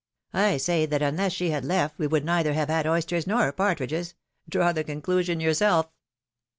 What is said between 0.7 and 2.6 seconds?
that unless she had left we would neither